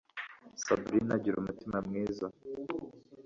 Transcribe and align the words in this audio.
sabrina 0.63 1.13
agira 1.17 1.35
umutima 1.39 1.77
mwiza 1.87 2.27